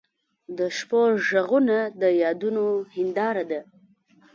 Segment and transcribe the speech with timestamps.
[0.57, 2.65] د شپو ږغونه د یادونو
[2.95, 3.61] هنداره ده.